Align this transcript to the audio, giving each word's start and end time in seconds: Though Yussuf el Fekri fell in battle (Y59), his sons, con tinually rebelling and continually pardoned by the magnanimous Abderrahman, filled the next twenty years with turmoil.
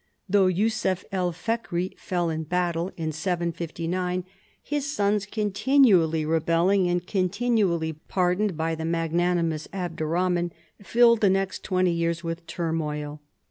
Though 0.27 0.47
Yussuf 0.47 1.05
el 1.11 1.31
Fekri 1.31 1.95
fell 1.95 2.31
in 2.31 2.41
battle 2.45 2.91
(Y59), 2.97 4.23
his 4.63 4.91
sons, 4.91 5.27
con 5.27 5.51
tinually 5.51 6.27
rebelling 6.27 6.87
and 6.87 7.05
continually 7.05 7.93
pardoned 7.93 8.57
by 8.57 8.73
the 8.73 8.83
magnanimous 8.83 9.67
Abderrahman, 9.71 10.53
filled 10.81 11.21
the 11.21 11.29
next 11.29 11.63
twenty 11.63 11.91
years 11.91 12.23
with 12.23 12.47
turmoil. 12.47 13.21